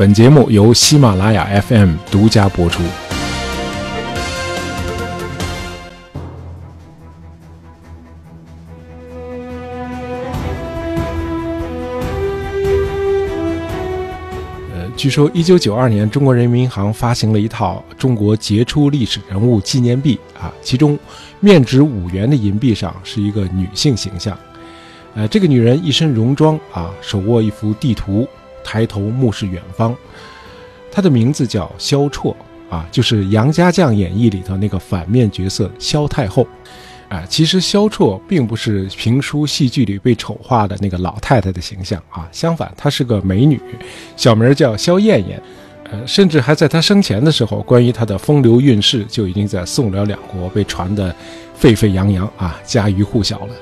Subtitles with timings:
[0.00, 2.82] 本节目由喜马拉雅 FM 独家播出。
[14.96, 20.98] 据说，一九九二年，中国人民银行发行了一套中国杰出历史人物纪念币啊，其中
[21.40, 24.34] 面值五元的银币上是一个女性形象，
[25.14, 28.26] 呃，这个女人一身戎装啊，手握一幅地图，
[28.64, 29.94] 抬头目视远方，
[30.90, 32.34] 她的名字叫萧绰
[32.68, 36.46] 啊，就是《杨家将演义》里头那个反面角色萧太后。
[37.08, 43.60] 啊，其实萧绰并不是评书戏剧里被丑化的那个老太太的形象啊，相反，她是个美女，
[44.16, 45.42] 小名叫萧燕燕，
[45.90, 51.12] 呃，甚至还在她生前的时候，关于她的风流韵事就已经在宋辽两国被传得
[51.56, 53.54] 沸沸扬扬啊，家喻户晓了。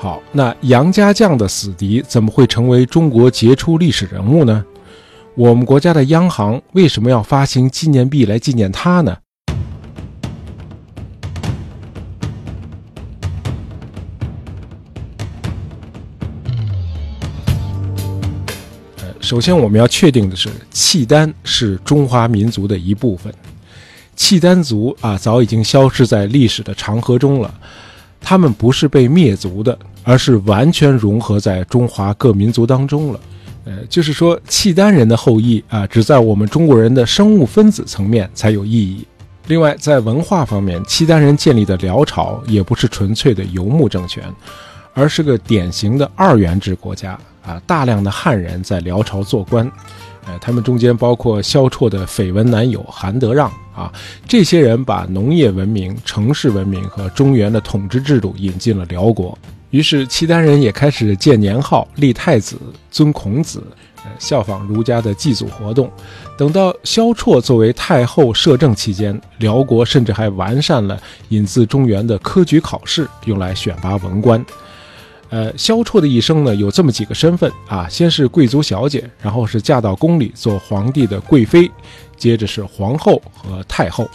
[0.00, 4.64] 好，那杨家将的死敌怎么会成为中国杰出历史人物呢？
[5.34, 9.16] 我们国家的央行为什么要发行纪念币来纪念他呢？
[19.20, 23.34] 首先，我们要确定的是，契丹是中华民族的一部分。
[24.14, 27.52] 契丹族啊，早已经消失在历史的长河中了。
[28.20, 33.20] 他们不是被灭族的，而是完全融合在中华各民族当中了。
[33.64, 39.06] 呃，就是说，契丹人的后裔啊，只在我们中国人的生物分子层面才有意义。
[39.46, 44.24] 另外，在文化方面，契丹人建立的辽朝也不是纯粹的游牧政权，
[44.94, 47.18] 而是个典型的二元制国家。
[47.44, 49.70] 啊，大量的汉人在辽朝做官，
[50.28, 53.90] 呃，他们中间包括萧绰的绯闻男友韩德让啊，
[54.28, 59.36] 这些人把农业文明、城市文明和中原的统治制度引进了辽国，
[59.70, 62.58] 于是契丹人也开始建年号、立太子、
[62.90, 63.62] 尊孔子，
[64.04, 65.90] 呃，效仿儒家的祭祖活动。
[66.36, 71.00] 等到萧绰作为太后摄政期间，辽国甚至还完善了
[71.30, 74.44] 引自中原的科举考试，用来选拔文官。
[75.30, 81.70] 呃，萧绰的一生呢，有这么几个身份啊，先是贵族小姐，然后是嫁到宫里做皇帝的贵妃，
[82.16, 84.08] 接着是皇后和太后。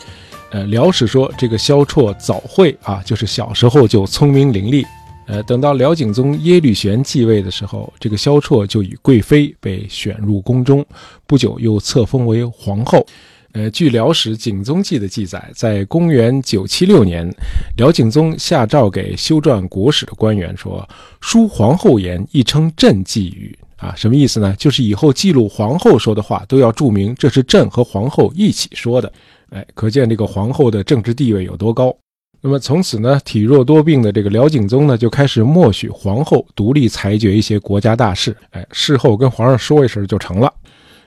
[0.50, 4.85] 呃，辽史说这个萧绰早慧啊，就是小时候就聪明伶俐。
[5.25, 10.85] 呃，等到辽景宗耶律玄继位的时候，这个萧绰就以贵妃被选入宫中，
[11.25, 13.06] 不久又册封为皇后。
[13.53, 17.31] 呃，据辽史《景宗记》的记载，在公元976年，
[17.78, 20.88] 辽景宗下诏给修撰国史的官员说
[21.22, 24.56] ：“书皇后言，亦称朕记语。”啊，什么意思呢？
[24.58, 29.12] 就是以后记录皇后说的话，都要注明这是朕和皇后一起说的。
[29.50, 31.96] 哎，可见这个皇后的政治地位有多高。
[32.42, 38.36] 那么从此呢，体弱多病的这个辽景宗呢，就开始默许皇后独立裁决一些国家大事。
[38.50, 40.52] 哎，事后跟皇上说一声就成了。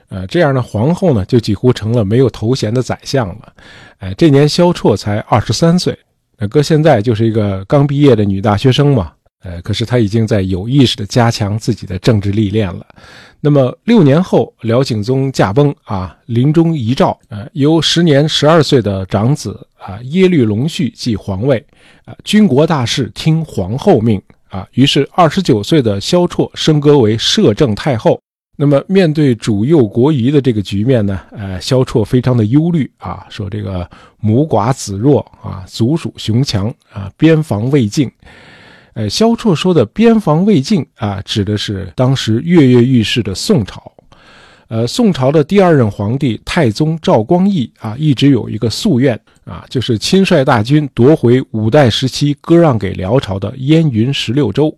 [0.09, 3.53] 呃，这样呢，皇后呢就几乎成了没有头衔的宰相了。
[3.97, 5.97] 哎，这年萧绰才二十三岁，
[6.37, 9.11] 那搁现在就是一个刚毕业的女大学生嘛。
[9.43, 12.85] 呃，可是她已经在有意识的加强自己的政治历练了。
[13.39, 21.63] 那么六年后，辽景宗驾崩啊，临终遗诏，呃，由时年十二岁的长子啊耶律隆绪继皇位，
[22.05, 24.67] 啊，军国大事听皇后命啊。
[24.71, 28.19] 于是二十九岁的萧绰升格为摄政太后。
[28.59, 33.87] 那么，面对主幼国疑的这个局面呢，呃，萧绰非常的忧虑啊，说这个
[34.19, 38.11] 母寡子弱啊，族属雄强啊，边防未尽。
[38.93, 43.91] 呃，萧绰说的边防未尽啊，指的是当时跃跃欲试的宋朝。
[44.69, 54.75] 呃，宋朝的第二任皇帝太宗赵光义啊，一直有一个夙愿啊，就是亲率大军夺回五代时期割让给辽朝的燕云十六州。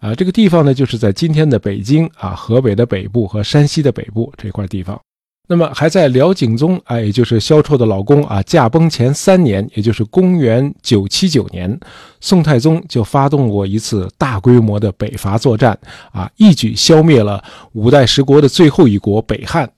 [0.00, 5.00] 啊，这个地方呢，就是在今天的北京啊，河北的北部和山西的北部这块地方。
[5.48, 11.78] 那么还在辽景宗啊，也就是萧绰的老公啊，驾崩前三年，也就是公元九七九年，
[12.20, 15.78] 宋太宗就发动过一次大规模的北伐作战
[16.10, 17.42] 啊，一举消灭了
[17.74, 19.70] 五代十国的最后一国北汉。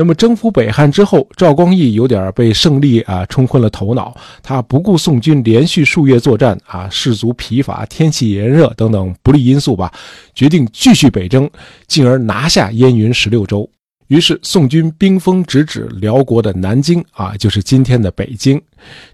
[0.00, 9.92] 那么征服北汉之后，赵光义有点被胜利啊冲昏了头脑，他不顾宋军连续数月作战啊，士卒疲乏、天气炎热等等不利因素吧，
[10.36, 11.50] 决定继续北征，
[11.88, 13.68] 进而拿下燕云十六州。
[14.06, 18.62] 于是宋军兵锋直指辽国的南京啊，就是今天的北京。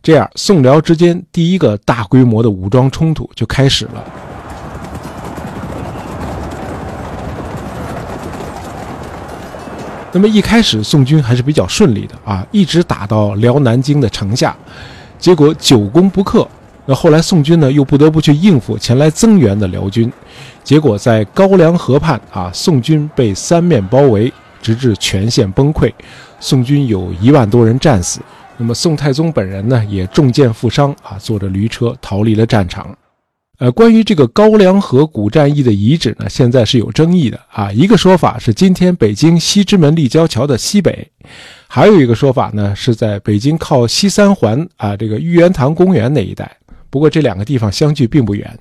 [0.03, 4.34] 这样，宋辽之间第一个大规模的武装冲突就开始了。
[10.15, 14.57] 那么一开始宋军还是比较顺利的啊，一直打到辽南京的城下，
[15.19, 16.47] 结果久攻不克。
[16.87, 20.13] 那后来宋军呢又不得不去应付前来增援的辽军，
[20.63, 24.33] 结果在高梁河畔啊，宋军被三面包围，
[24.63, 25.93] 直至全线崩溃，
[26.39, 28.21] 宋军有一万多人战死。
[28.57, 32.97] 那么宋太宗本人呢，也中箭负伤啊，坐着驴车逃离了战场。
[33.65, 37.73] 呃，关于这个高梁河古战役的遗址呢，现在是有争议的啊。
[37.73, 41.11] 一个说法是今天北京西直门立交桥的西北，
[41.67, 46.55] 还有一个说法呢是在北京靠西三环啊这个玉渊潭公园那一带。
[46.91, 48.55] 不过这两个地方相距并不远。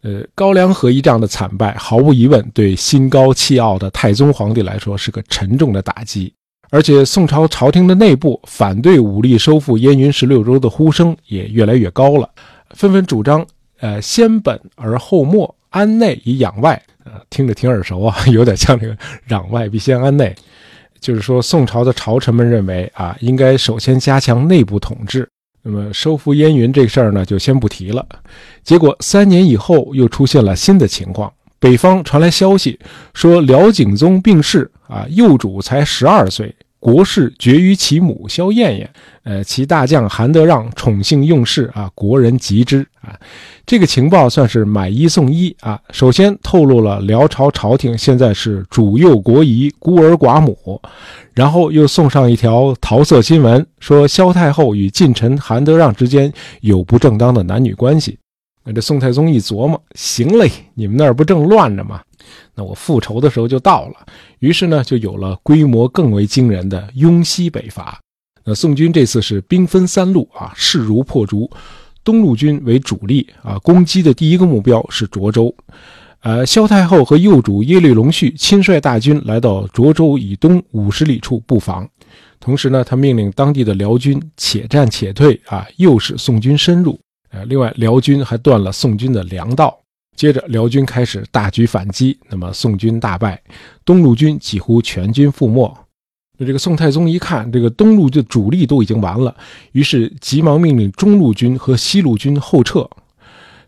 [0.00, 6.34] 呃，高梁河一仗的惨败，毫无疑问对心高气傲的太宗皇帝来说是个沉重的打击。
[6.70, 12.28] 而且宋朝朝廷的内部反对武力收复燕云十六州的呼声也越来越高了，
[12.70, 13.46] 纷纷主张。
[13.82, 16.80] 呃，先本而后末，安内以养外。
[17.04, 18.96] 呃，听着挺耳熟啊， 有点像这个
[19.28, 20.32] “攘外必先安内”。
[21.00, 25.28] 就是说，宋朝的朝臣们认为啊，应该首先加强内部统治。
[25.62, 28.06] 那么，收复燕云这事儿呢，就先不提了。
[28.62, 32.78] 结果三年以后，又出现了新的情况，北方传来消息
[33.14, 36.54] 说，辽景宗病逝啊，幼主才十二岁。
[36.82, 38.90] 国事决于其母萧燕燕，
[39.22, 43.16] 呃，其大将韩德让宠幸用事啊，国人极之啊。
[43.64, 45.80] 这个情报算是买一送一啊。
[45.92, 50.82] 首先透露了辽朝朝廷现在是主幼国疑，孤儿寡母，
[51.32, 56.32] 然后又送上一条桃色新闻，说萧太后与近臣韩德让之间
[56.62, 58.18] 有不正当的男女关系。
[58.64, 62.00] 那这宋太宗一琢磨，行嘞，你们那儿不正乱着吗？
[62.54, 64.06] 那我复仇的时候就到了，
[64.40, 67.98] 于是呢，就有了规模更为惊人的雍西北伐。
[68.44, 71.50] 那宋军这次是兵分三路啊，势如破竹。
[72.04, 75.54] 东路军为主力啊，攻击的第一个目标是涿州。
[76.22, 81.88] 呃，萧太后和幼主耶律隆绪亲率大军来到涿州以东五十里处布防，
[82.40, 86.98] 同时呢，他命令当地的辽军且战且退啊，诱使宋军深入。
[87.30, 89.78] 呃，另外，辽军还断了宋军的粮道。
[90.14, 93.40] 接着，辽军开始大举反击，那么宋军大败，
[93.84, 95.76] 东路军几乎全军覆没。
[96.38, 99.34] 那这个宋太宗一看，这个东路的主力都已经完了，
[99.72, 102.88] 于是急忙命令中路军和西路军后撤。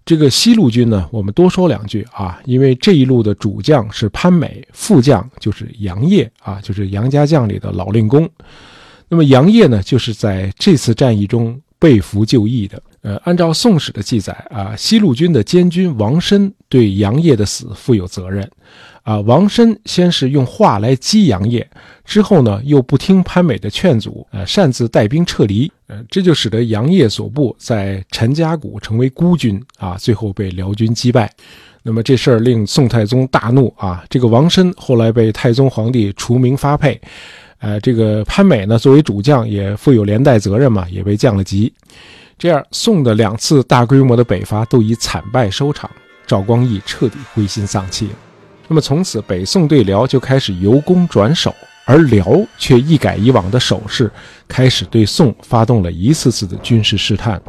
[0.04, 8.28] 这个西路军呢，我们多说两句啊，因为这一路的主将是潘美，副将就是杨业啊，就是杨家将里的老令公。
[9.08, 12.82] 那么杨业呢，就是在这次战役中被俘就义的。
[13.02, 18.50] 呃，按照《宋史》的记载啊，西路军的监军王申对杨业的死负有责任。
[19.02, 21.68] 啊，王申先是用话来激杨业，
[22.06, 25.70] 之后呢，又不听潘美的劝阻，呃，擅自带兵撤离。
[25.88, 31.30] 呃，这就使得杨业所部在陈家谷成为孤军啊，最后被辽军击败。
[31.82, 34.02] 那么这事儿令宋太宗大怒啊。
[34.08, 36.98] 这个王申后来被太宗皇帝除名发配。
[37.64, 41.72] 呃，这个潘美呢，作为主将也负有连带责任嘛，也被降了级。
[42.36, 45.90] 这样，宋的两次大规模的北伐都以惨败收场，
[46.26, 48.10] 赵光义彻底灰心丧气。
[48.68, 51.54] 那么，从此北宋对辽就开始由攻转守，
[51.86, 54.10] 而辽却一改以往的守势，
[54.46, 57.40] 开始对宋发动了一次次的军事试探。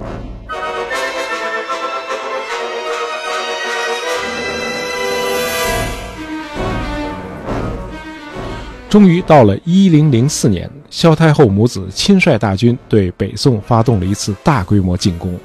[8.96, 15.38] 终于到了一零零四年，萧太后母子亲率大军对北宋发动了一次大规模进攻。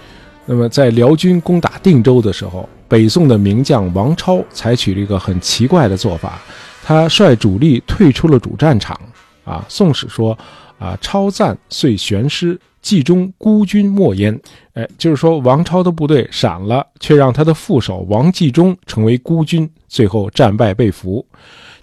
[0.46, 6.40] 那么，在辽军攻打定州的时候，北宋的名将王超采取了一个很奇怪的做法，
[6.84, 8.96] 他率主力退出了主战场。
[9.44, 10.38] 啊，《宋史》说，
[10.78, 14.38] 啊，超赞遂悬师，冀中孤军莫焉。
[14.74, 21.24] 哎，就是说王超的部队闪了，却让他的副手王继忠成为孤军，最后战败被俘。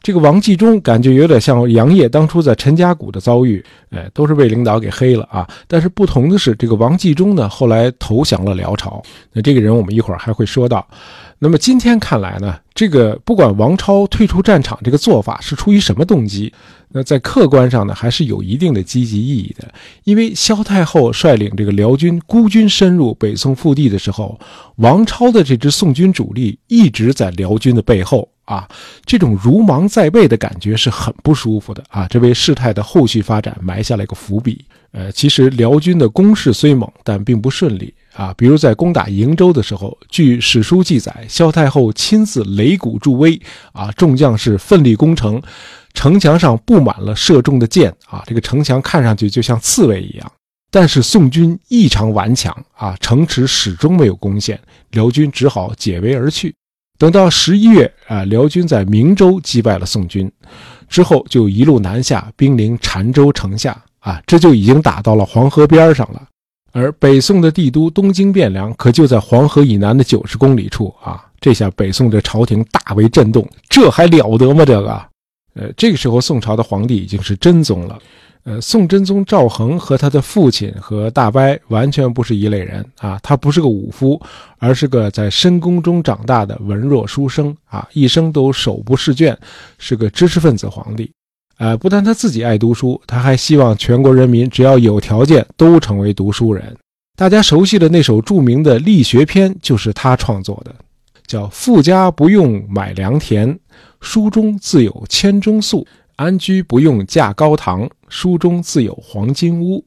[0.02, 5.46] 这个王继忠感觉有点像杨业当初在陈家谷的遭遇，哎，都是被领导给黑了啊。
[5.68, 9.02] 但是不同的是，这个王继忠呢，后来投降了辽朝。
[9.34, 10.88] 那这个人我们一会儿还会说到。
[11.40, 16.52] 那么今天看来呢，这个不管王超退出战场这个做法是出于什么动机，
[16.90, 19.72] 那在客观上呢，还是有一定的积极意义的。
[20.04, 24.40] 因为萧太后率领这个辽军孤军深入北宋腹地的时候，
[24.78, 28.28] 王超的这支宋军主力一直在辽军的背后。
[28.48, 28.68] 啊，
[29.06, 32.08] 这种如芒在背的感觉是很不舒服的啊！
[32.10, 34.66] 这为事态的后续发展埋下了一个伏笔。
[34.92, 38.34] 呃，其实辽军的攻势虽猛，但并不顺利啊。
[38.38, 43.40] 比如在攻打瀛州的时候，据史书记载，萧太后亲自擂鼓助威
[43.74, 45.42] 啊，众将士奋力攻城，
[45.94, 50.32] 城墙上布满了射中的箭啊，这个城墙看上去就像刺猬一样。
[50.72, 54.58] 但是宋军异常顽强啊，城池始终没有攻陷，
[54.92, 56.56] 辽军只好解围而去。
[56.98, 60.32] 等到十一月啊，辽军在明州击败了宋军，
[60.90, 66.24] 之后就一路南下，兵临澶州城下啊，这就已经打到了黄河边上了。
[66.74, 74.66] 而北宋的帝都东京汴梁可就在黄河以南的九十公里处啊，这下北宋这朝廷大为震动，这还了得吗？
[74.66, 75.06] 这个，
[75.56, 77.98] 呃，这个时候宋朝的皇帝已经是真宗了。
[78.48, 84.18] 呃，宋真宗赵恒和他的父亲和大伯完全不是一类人啊，他不是个武夫，
[84.58, 89.38] 而是个在深宫中长大的文弱书生啊，一生都手不释卷，
[89.78, 91.12] 是个知识分子皇帝。
[91.58, 96.74] 呃，不但他自己爱读书，他还希望全国人民只要有条件都成为读书人。
[97.18, 100.74] 大家熟悉的那首著名的力学篇就是他创作的，
[101.26, 103.60] 叫“富家不用买良田，
[104.00, 105.86] 书中自有千钟粟。”
[106.18, 109.84] 安居不用架高堂，书中自有黄金屋；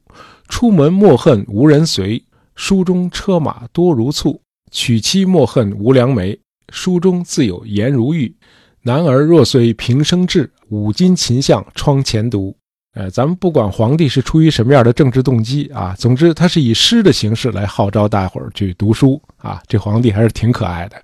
[0.48, 2.22] 出门莫恨无人随，
[2.54, 6.38] 书中车马多如簇；娶妻莫恨无良媒，
[6.70, 8.34] 书中自有颜如玉。
[8.82, 12.56] 男儿若遂平生志，五金琴相窗前读。
[12.94, 19.62] 呃，咱们不管皇帝是出于什么样的政治动机啊，总之他是以诗的形式来号召大伙儿去读书啊。
[19.68, 21.00] 这皇帝还是挺可爱的。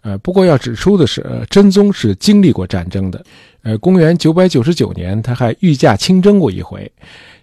[0.00, 3.22] 呃，不过要指出的是，真宗是经历过战争的。
[3.66, 6.88] 呃，公元九百九十九年，他还御驾亲征过一回。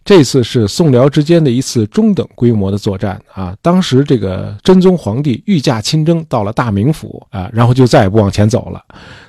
[0.05, 3.53] 这次是宋辽之间的一次中等规模的作战啊。
[3.61, 8.81] 当时这个真宗皇帝御驾亲征到了大名府啊，然后就再也不往前走了。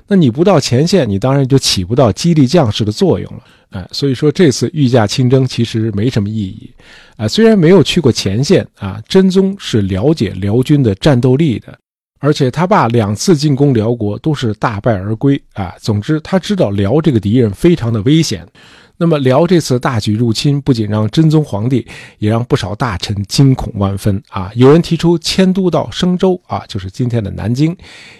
[0.06, 3.40] 那你不到前线，你当然就起不到激励将士的作用了。
[3.70, 6.70] 哎，所以说这次御驾亲征其实没什么意义。
[7.16, 11.76] 啊，虽然没有去过前线啊，真宗是了解辽军的战斗力的。
[12.24, 15.74] 而且他爸两次进攻辽国都是大败而归啊。
[15.78, 18.48] 总之，他知道辽这个敌人非常的危险。
[18.96, 21.86] 那么，辽这次大举入侵，不仅让真宗皇帝，
[22.18, 24.50] 也让不少大臣惊恐万分啊。
[24.54, 27.74] 有人提出迁都到生州啊，就是今天的南京；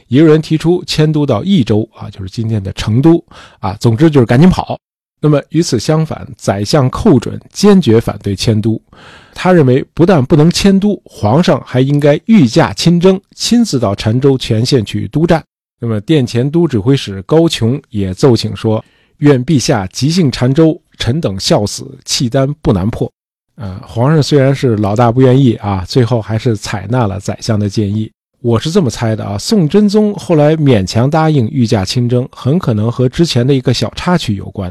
[0.08, 3.25] 也有人提出迁都到益州啊，就是今天的成都
[3.58, 3.75] 啊。
[3.80, 4.78] 总之就是赶紧跑。
[5.24, 8.78] 那么与此相反，宰相寇准坚决反对迁都。
[9.32, 15.42] 他认为，不但不能迁都，皇上还应该御驾亲征，亲自到澶州全线去督战。
[15.80, 18.84] 那么，殿前都指挥使高琼也奏请说
[19.16, 23.10] ：“愿陛下急幸澶州，臣等效死，契丹不难破。”
[23.56, 28.12] 呃，皇上虽然是老大不愿意啊，最后还是采纳了宰相的建议。
[28.44, 34.70] 我是这么猜的啊，宋真宗后来勉强答应御驾亲征，很可能和之前的一个小插曲有关。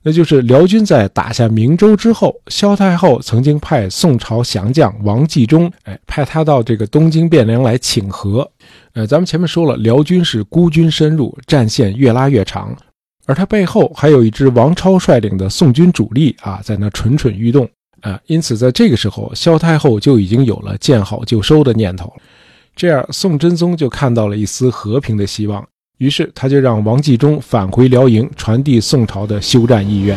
[0.00, 8.48] 那就是辽军在打下明州之后，萧太后曾经派宋朝降将王继忠，哎，派他到这个东京汴梁来请和。
[8.92, 12.72] 呃，咱们前面说了，辽军是孤军深入，战线越拉越长，
[13.26, 17.68] 而他背后还有一支王超率领的宋军主力啊，在那蠢蠢欲动
[18.02, 18.20] 啊。
[18.26, 22.22] 因此，在这个时候，萧太后就已经有了见好就收的念头了。
[22.80, 25.62] 这样，宋真宗就看到了一丝和平的希望。
[25.98, 30.16] 于是他就让王继忠返回辽营，传递宋朝的休战意愿。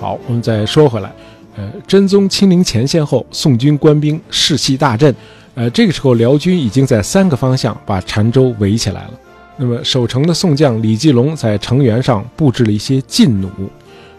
[0.00, 1.12] 好，我们再说回来，
[1.58, 5.14] 呃，真宗亲临前线后，宋军官兵士气大振。
[5.56, 9.10] 呃，这个时候辽军已经在三个方向把澶州围起来了。
[9.56, 13.50] 那么守城的宋将李继龙在城垣上布置了一些劲弩。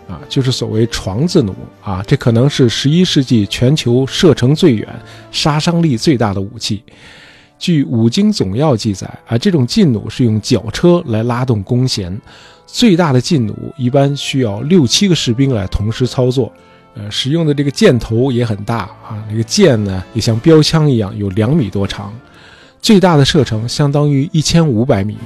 [0.08, 1.52] 啊，就是所谓床字弩
[1.84, 4.88] 啊，这可能是十一世纪全球射程最远、
[5.32, 6.84] 杀伤力最大的武器。
[7.58, 12.16] 据《武经总要》记载啊，这种劲弩是用绞车来拉动弓弦，
[12.68, 16.52] 最大的劲弩一般需要六七个士兵来同时操作。
[16.94, 22.14] 呃，使用的这个箭头也很大啊，那个箭呢也像标枪一样，有两米多长，
[22.86, 25.18] 最大的射程相当于一千五百米。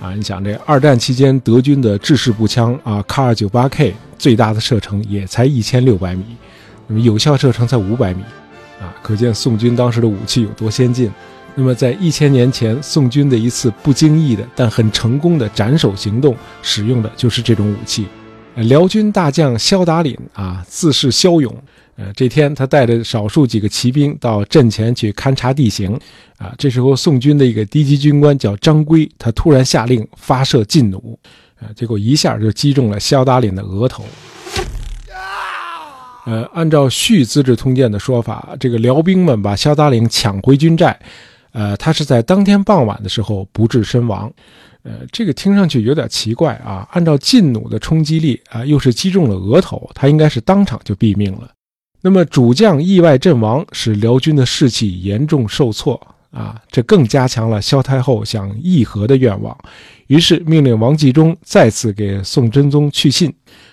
[0.00, 6.24] 啊，你想这二战期间德军的制式步枪啊，卡尔九八 K 最大的射程也才一千六百米，
[6.86, 8.22] 那么有效射程才五百米，
[8.80, 11.10] 啊，可见宋军当时的武器有多先进。
[11.56, 18.06] 那么在一千年前，宋军的一次不经意的但很成功的斩首行动，使用的就是这种武器。
[18.54, 21.52] 辽军大将萧达凛啊，自恃骁勇。
[21.96, 25.98] 呃，这天他带着少数几个骑兵到阵前去勘察地形，
[26.38, 31.18] 啊，这时候宋军的一个低级军官叫张圭，他突然下令发射劲弩，
[31.60, 34.04] 啊，结果一下就击中了萧达凛的额头。
[36.26, 40.98] 呃，按照《续资治通鉴》的说法，这个辽兵们把萧达岭抢回军寨，
[41.52, 44.30] 呃，他是在当天傍晚的时候不治身亡。
[44.82, 51.50] 呃，这个听上去有点奇怪啊，按照劲弩的冲击力啊，又是击中了额头，他应该是当场就毙命了。
[52.02, 56.60] 那么主将意外阵亡，使辽军的士气严重受挫啊！
[56.70, 59.56] 这更加强了萧太后想议和的愿望，
[60.06, 63.30] 于是命令王继忠再次给宋真宗去信，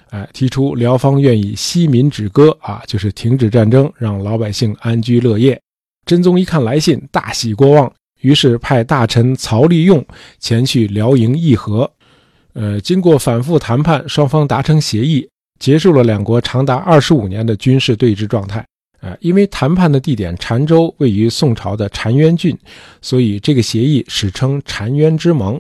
[0.10, 5.60] 哎，提出辽方愿意息民止戈啊，就是停止战争，让老百姓安居乐业。
[6.06, 7.92] 真宗一看来信，大喜过望，
[8.22, 10.06] 于是派大臣曹利用
[10.40, 11.90] 前去辽营议和。
[12.54, 15.30] 呃，经过反复谈判，双方达成协议。
[15.60, 18.66] 结束了两国长达二十五年的军事对峙状态，
[19.02, 22.58] 啊，因为谈判的地点澶州位于宋朝的澶渊郡，
[23.02, 25.60] 所以这个协议史称澶渊之盟。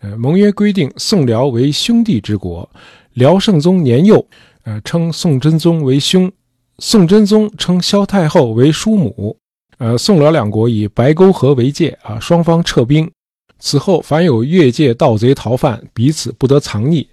[0.00, 2.68] 呃，盟约规定宋辽为兄弟之国，
[3.14, 4.24] 辽圣宗年幼，
[4.62, 6.30] 呃，称宋真宗为兄，
[6.78, 9.36] 宋真宗称萧太后为叔母。
[9.78, 13.10] 呃，宋辽两国以白沟河为界啊，双方撤兵。
[13.58, 17.06] 此后，凡有越界盗贼逃犯，彼此不得藏匿。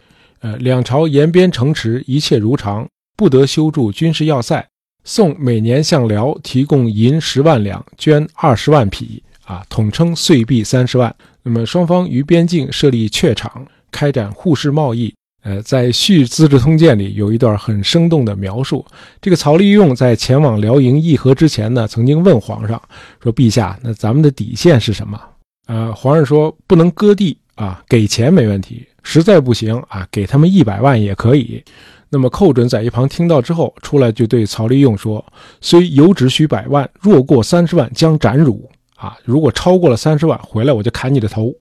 [0.46, 2.88] 呃，两朝沿边城池，一切如常，
[3.18, 4.64] 不得修筑军事要塞。
[5.04, 11.14] 宋每年向辽提供银十万两，绢二十万匹，啊，统称岁币三十万。
[11.42, 15.12] 那么双方于边境设立榷场，开展互市贸易。
[15.42, 18.86] 呃，在《续资治通鉴》里有一段很生动的描述。
[19.20, 22.80] 这个曹利用在前往辽营议和之前呢，曾经问皇上
[23.20, 25.20] 说：“陛下，那咱们的底线是什么？”
[25.66, 31.64] 呃，皇上说：“不能割地啊，给钱没问题，实在不行啊，给他们一百万也可以。”
[32.10, 35.24] 那么寇准在一旁听到之后，出来就对曹利用说
[35.62, 39.18] ：“虽有只需百万，若过三十万将斩汝啊！
[39.24, 41.54] 如果超过了三十万，回来我就砍你的头。”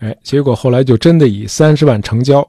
[0.00, 2.46] 哎，结果后来就真的以三十万成交。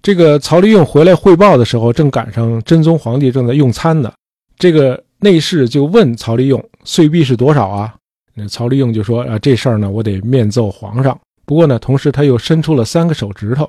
[0.00, 4.12] 这个曹利用回来汇报的时候，正赶上真宗皇帝正在用餐呢。
[4.56, 7.94] 这个内侍就问曹利用：“岁币是多少啊？”
[8.34, 11.18] 那曹利用就说：“啊，这事儿呢，我得面奏皇上。
[11.52, 13.68] 不过呢，同时他又伸出了三个手指头。”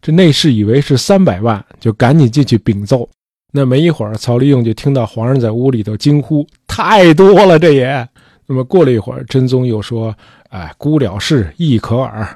[0.00, 3.06] 这内侍以为是三百万，就赶紧进去禀奏。
[3.52, 8.08] 那没一会儿，曹利用就听到皇上在屋里头惊呼：“太多了，这也。”
[8.48, 10.16] 那么过了一会儿，真宗又说
[10.48, 12.26] ：“哎，孤了事，亦可耳。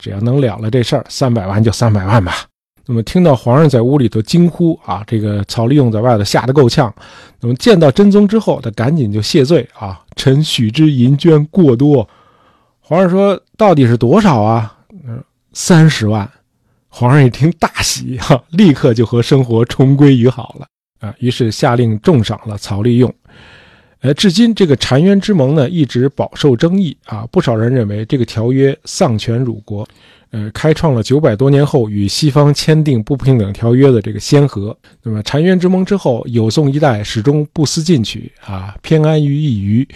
[0.00, 2.34] 只要能了了这事儿，三百万就三百万吧。”
[2.86, 6.92] 那么听到皇上在屋里头惊呼啊，这个曹利用在外头吓得够呛。
[7.40, 12.06] 那么见到真宗之后，他赶紧就谢罪啊：“臣许之银绢过多。”
[12.86, 14.76] 皇上说：“到底是多少啊？”，
[15.52, 16.30] 三十万。
[16.88, 20.66] 皇上一听大喜，哈，立刻就和生活重归于好了
[21.00, 21.12] 啊！
[21.18, 23.12] 于是下令重赏了曹利用。
[23.98, 27.26] 呃，至今这个澶渊之盟呢，一直饱受争议啊。
[27.32, 29.84] 不少人认为这个条约丧权辱国，
[30.30, 34.76] 呃，开创了九百多年后与西方签订不平等条约的这个先河。
[35.02, 39.88] 那么澶渊之盟之后，有宋一代始终不思进取啊，偏安于一隅，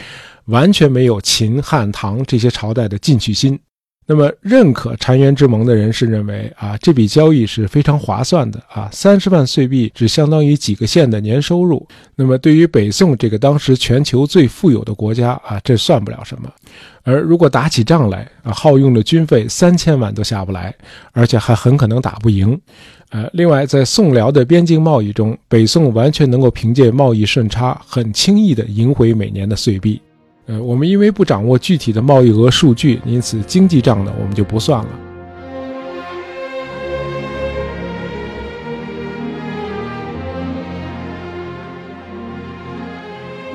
[0.48, 3.58] 完全没有秦汉唐这些朝代的进取心。
[4.10, 11.86] 那么，认可澶渊之盟的人士认为，啊，这笔交易是非常划算的，啊，三十万岁币只相当于几个县的年收入。
[12.16, 16.50] 那么，对于北宋这个当时全球最富有的国家，啊，这算不了什么。
[17.02, 20.74] 而如果打起仗来，啊，耗用的军费三千万都下不来，
[21.12, 22.58] 而且还很可能打不赢。
[23.10, 30.00] 呃，另外，在宋辽的边境贸易中，北宋完全能够凭借贸易顺差，很轻易地赢回每年的岁币。
[30.48, 34.88] 呃，我们因为不掌握具体的贸易额数据，因此经济账呢我们就不算了。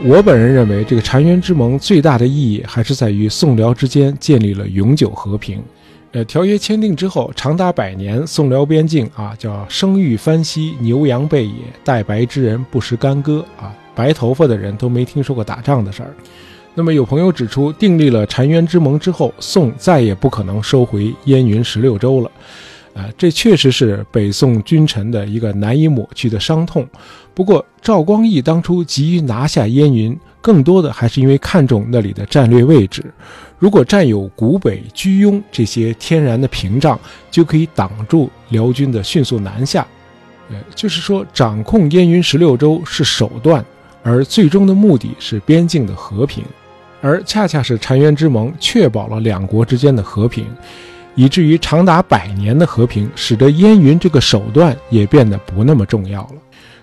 [0.06, 5.64] 我本人认为，这个澶渊之盟最大的意义还是在于宋辽之间建立了永久和平。
[6.12, 11.54] 呃，条约签订之后，长达百年，宋辽边境啊叫生育翻息，牛羊备野，
[11.84, 16.14] 待白之人不食干戈啊，白头发的人都没听说过打仗的事儿。
[16.76, 22.32] 那么有朋友指出，订立了澶渊之盟之后，宋再也不可能收回燕云十六州了。
[22.96, 26.88] 啊，这确实是北宋君臣的一个难以抹去的伤痛。
[27.34, 33.04] 不过，赵光义当初急于拿下燕云，更多的还是因为看重那里的战略位置。
[33.58, 37.00] 如果占有古北、居庸这些天然的屏障，
[37.32, 39.88] 就可以挡住辽军的迅速南下。
[40.50, 43.66] 呃，就是说，掌控燕云十六州是手段，
[44.04, 46.44] 而最终的目的是边境的和平。
[47.04, 50.46] 而恰恰是澶渊之盟确保了两国之间的和平，
[51.16, 56.36] 以至于长达百年的和平，使得燕云这个手段也变得不那么重要了。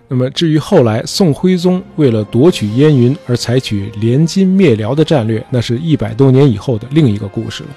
[0.09, 7.69] 那么，至于后来宋徽宗为了夺取燕云而采取联金灭辽的战略，那是一百多年以后的另一个故事了。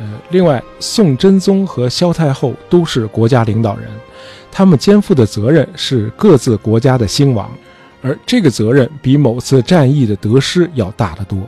[0.00, 3.86] 呃，另外，宋真宗和萧太后都是国家领导人，
[4.50, 7.48] 他们肩负的责任是各自国家的兴亡，
[8.02, 11.38] 而这个责任比某次战役的得失要大得多。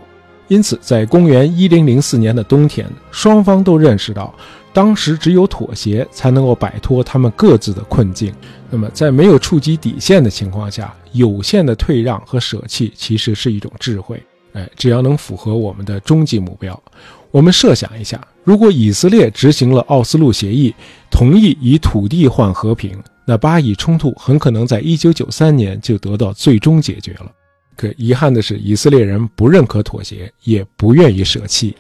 [0.51, 4.35] 因此，在公元一零零四年的冬天，双方都认识到，
[4.73, 8.35] 当时只有妥协才能够摆脱他们各自的困境。
[8.69, 14.21] 那么，在没有触及底线的情况下，有限的退让和舍弃其实是一种智慧。
[14.53, 16.83] 哎，只要能符合我们的终极目标。
[17.31, 20.75] 我们设想一下，如果以色列执行了奥斯陆协议，
[21.13, 27.31] 同意以土地换和平，那巴以冲突很可能在一九九三年就得到最终解决了。
[27.81, 31.75] 可遗憾的是，以色列人不认可妥协，也不愿意舍弃。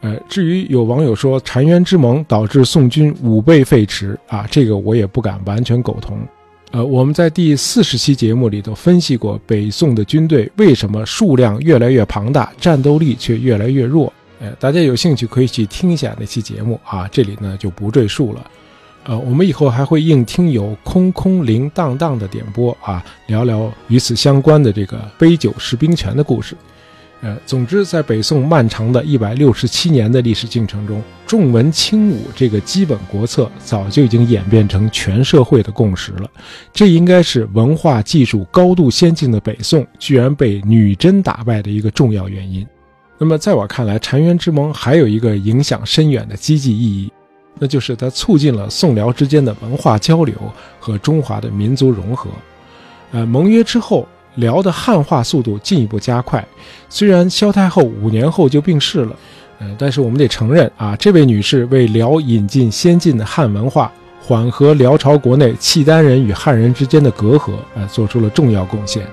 [0.00, 6.18] 呃，至于有网友说澶渊之盟导致宋军五倍废弛啊，这个我也不敢完全苟同。
[6.72, 14.12] 呃，我们在第四十期节目里头分析过北宋的军队为什么数量越来越庞大，战斗力却越来越弱。
[14.40, 18.50] 呃，大家有兴趣可以去听一下那期节目啊，这里呢就不赘述了。
[19.08, 26.56] 呃，我们以后还会应听友空空灵荡荡的点播啊，聊聊与此相关的这个杯酒释兵权的故事。
[27.22, 36.28] 呃，总之，在北宋漫长的一百六十七年的历史进程中，重文轻武这个基本国策早就已经演变成全社会的共识了。
[36.72, 42.66] 这应该是文化技术高度先进的北宋居然被女真打败的一个重要原因。
[43.18, 47.10] 那么，在我看来，澶渊之盟还有一个影响深远的积极意义，
[47.58, 50.34] 那就是它促进了宋辽之间的文化交流
[50.78, 52.30] 和中华的民族融合。
[53.12, 54.06] 呃，盟约之后。
[54.36, 56.46] 辽的汉化速度进一步加快，
[56.90, 59.16] 虽然萧太后五年后就病逝了，
[59.60, 63.90] 呃，但是我们得承认啊，这位女士为辽引进先进的汉文化，
[64.20, 69.06] 缓和辽朝国内契丹人与汉人之间的隔阂，呃，做出了重要贡献。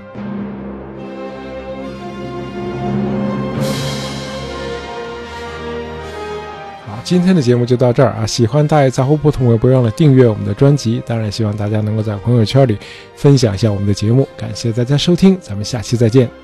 [7.04, 8.26] 今天的节目就到这儿啊！
[8.26, 12.78] 喜欢大爷杂货铺同学不要忘了订阅我们的专辑，当然希望大家能够在朋友圈里
[13.14, 14.26] 分享一下我们的节目。
[14.38, 16.43] 感谢大家收听，咱们下期再见。